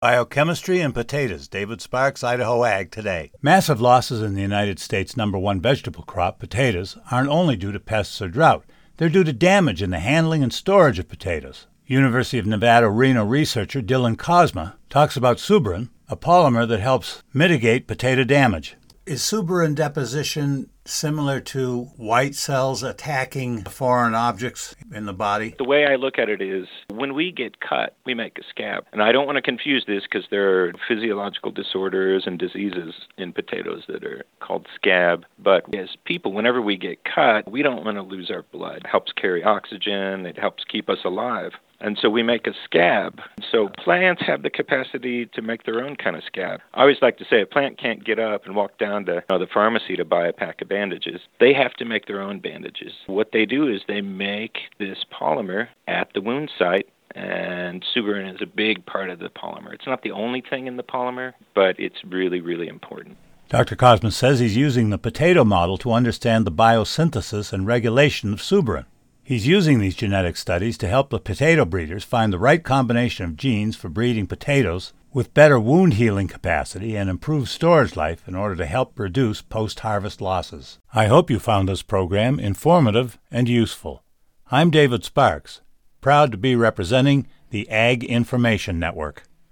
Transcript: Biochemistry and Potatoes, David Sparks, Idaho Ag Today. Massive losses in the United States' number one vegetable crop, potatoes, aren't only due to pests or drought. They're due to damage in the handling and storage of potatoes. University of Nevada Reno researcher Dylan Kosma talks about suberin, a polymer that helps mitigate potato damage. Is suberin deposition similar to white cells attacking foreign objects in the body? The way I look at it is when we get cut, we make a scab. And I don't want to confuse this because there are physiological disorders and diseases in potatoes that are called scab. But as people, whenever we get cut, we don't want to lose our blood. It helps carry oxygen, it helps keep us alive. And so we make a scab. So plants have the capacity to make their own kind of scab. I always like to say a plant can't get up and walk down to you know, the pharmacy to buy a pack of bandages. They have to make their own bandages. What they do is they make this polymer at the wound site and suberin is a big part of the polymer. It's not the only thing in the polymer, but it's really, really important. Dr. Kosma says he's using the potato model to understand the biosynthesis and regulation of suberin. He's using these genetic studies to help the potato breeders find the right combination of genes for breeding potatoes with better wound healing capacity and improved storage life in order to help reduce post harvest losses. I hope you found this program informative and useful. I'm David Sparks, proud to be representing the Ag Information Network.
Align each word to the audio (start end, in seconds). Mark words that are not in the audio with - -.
Biochemistry 0.00 0.80
and 0.80 0.94
Potatoes, 0.94 1.46
David 1.46 1.82
Sparks, 1.82 2.24
Idaho 2.24 2.64
Ag 2.64 2.90
Today. 2.90 3.32
Massive 3.42 3.82
losses 3.82 4.22
in 4.22 4.32
the 4.32 4.40
United 4.40 4.78
States' 4.78 5.14
number 5.14 5.36
one 5.36 5.60
vegetable 5.60 6.04
crop, 6.04 6.38
potatoes, 6.38 6.96
aren't 7.10 7.28
only 7.28 7.54
due 7.54 7.70
to 7.70 7.78
pests 7.78 8.22
or 8.22 8.28
drought. 8.28 8.64
They're 8.96 9.10
due 9.10 9.24
to 9.24 9.34
damage 9.34 9.82
in 9.82 9.90
the 9.90 9.98
handling 9.98 10.42
and 10.42 10.54
storage 10.54 10.98
of 10.98 11.10
potatoes. 11.10 11.66
University 11.84 12.38
of 12.38 12.46
Nevada 12.46 12.88
Reno 12.88 13.26
researcher 13.26 13.82
Dylan 13.82 14.16
Kosma 14.16 14.72
talks 14.88 15.18
about 15.18 15.36
suberin, 15.36 15.90
a 16.08 16.16
polymer 16.16 16.66
that 16.66 16.80
helps 16.80 17.22
mitigate 17.34 17.86
potato 17.86 18.24
damage. 18.24 18.76
Is 19.06 19.22
suberin 19.22 19.74
deposition 19.74 20.68
similar 20.84 21.40
to 21.40 21.84
white 21.96 22.34
cells 22.34 22.82
attacking 22.82 23.64
foreign 23.64 24.14
objects 24.14 24.76
in 24.92 25.06
the 25.06 25.14
body? 25.14 25.54
The 25.56 25.64
way 25.64 25.86
I 25.86 25.96
look 25.96 26.18
at 26.18 26.28
it 26.28 26.42
is 26.42 26.68
when 26.90 27.14
we 27.14 27.32
get 27.32 27.60
cut, 27.60 27.96
we 28.04 28.12
make 28.12 28.38
a 28.38 28.42
scab. 28.50 28.84
And 28.92 29.02
I 29.02 29.10
don't 29.10 29.24
want 29.24 29.36
to 29.36 29.42
confuse 29.42 29.84
this 29.86 30.02
because 30.02 30.28
there 30.30 30.64
are 30.64 30.72
physiological 30.86 31.50
disorders 31.50 32.24
and 32.26 32.38
diseases 32.38 32.94
in 33.16 33.32
potatoes 33.32 33.84
that 33.88 34.04
are 34.04 34.24
called 34.38 34.68
scab. 34.74 35.24
But 35.38 35.74
as 35.74 35.88
people, 36.04 36.32
whenever 36.32 36.60
we 36.60 36.76
get 36.76 36.98
cut, 37.02 37.50
we 37.50 37.62
don't 37.62 37.84
want 37.84 37.96
to 37.96 38.02
lose 38.02 38.30
our 38.30 38.44
blood. 38.52 38.82
It 38.84 38.86
helps 38.86 39.12
carry 39.12 39.42
oxygen, 39.42 40.26
it 40.26 40.38
helps 40.38 40.62
keep 40.70 40.90
us 40.90 40.98
alive. 41.06 41.52
And 41.80 41.98
so 42.00 42.10
we 42.10 42.22
make 42.22 42.46
a 42.46 42.52
scab. 42.64 43.20
So 43.50 43.68
plants 43.68 44.22
have 44.26 44.42
the 44.42 44.50
capacity 44.50 45.26
to 45.26 45.42
make 45.42 45.64
their 45.64 45.82
own 45.84 45.96
kind 45.96 46.16
of 46.16 46.22
scab. 46.24 46.60
I 46.74 46.82
always 46.82 46.98
like 47.00 47.16
to 47.18 47.24
say 47.24 47.40
a 47.40 47.46
plant 47.46 47.78
can't 47.78 48.04
get 48.04 48.18
up 48.18 48.44
and 48.44 48.54
walk 48.54 48.78
down 48.78 49.06
to 49.06 49.14
you 49.14 49.22
know, 49.30 49.38
the 49.38 49.46
pharmacy 49.46 49.96
to 49.96 50.04
buy 50.04 50.26
a 50.26 50.32
pack 50.32 50.60
of 50.60 50.68
bandages. 50.68 51.20
They 51.38 51.54
have 51.54 51.72
to 51.74 51.84
make 51.84 52.06
their 52.06 52.20
own 52.20 52.40
bandages. 52.40 52.92
What 53.06 53.32
they 53.32 53.46
do 53.46 53.66
is 53.66 53.80
they 53.88 54.02
make 54.02 54.58
this 54.78 54.98
polymer 55.10 55.68
at 55.88 56.10
the 56.14 56.20
wound 56.20 56.50
site 56.58 56.88
and 57.14 57.84
suberin 57.94 58.32
is 58.34 58.40
a 58.40 58.46
big 58.46 58.86
part 58.86 59.10
of 59.10 59.18
the 59.18 59.28
polymer. 59.30 59.72
It's 59.72 59.86
not 59.86 60.02
the 60.02 60.12
only 60.12 60.42
thing 60.42 60.66
in 60.66 60.76
the 60.76 60.82
polymer, 60.82 61.32
but 61.54 61.78
it's 61.78 62.04
really, 62.04 62.40
really 62.40 62.68
important. 62.68 63.16
Dr. 63.48 63.74
Kosma 63.74 64.12
says 64.12 64.38
he's 64.38 64.56
using 64.56 64.90
the 64.90 64.98
potato 64.98 65.42
model 65.44 65.76
to 65.78 65.92
understand 65.92 66.46
the 66.46 66.52
biosynthesis 66.52 67.52
and 67.52 67.66
regulation 67.66 68.32
of 68.32 68.38
suberin. 68.38 68.86
He's 69.22 69.46
using 69.46 69.78
these 69.78 69.94
genetic 69.94 70.36
studies 70.36 70.76
to 70.78 70.88
help 70.88 71.10
the 71.10 71.20
potato 71.20 71.64
breeders 71.64 72.04
find 72.04 72.32
the 72.32 72.38
right 72.38 72.62
combination 72.62 73.24
of 73.26 73.36
genes 73.36 73.76
for 73.76 73.88
breeding 73.88 74.26
potatoes 74.26 74.92
with 75.12 75.34
better 75.34 75.58
wound 75.58 75.94
healing 75.94 76.28
capacity 76.28 76.96
and 76.96 77.10
improved 77.10 77.48
storage 77.48 77.96
life 77.96 78.26
in 78.26 78.34
order 78.34 78.56
to 78.56 78.66
help 78.66 78.98
reduce 78.98 79.42
post 79.42 79.80
harvest 79.80 80.20
losses. 80.20 80.78
I 80.92 81.06
hope 81.06 81.30
you 81.30 81.38
found 81.38 81.68
this 81.68 81.82
program 81.82 82.40
informative 82.40 83.18
and 83.30 83.48
useful. 83.48 84.02
I'm 84.50 84.70
David 84.70 85.04
Sparks, 85.04 85.60
proud 86.00 86.32
to 86.32 86.38
be 86.38 86.56
representing 86.56 87.26
the 87.50 87.68
Ag 87.68 88.04
Information 88.04 88.78
Network. 88.78 89.24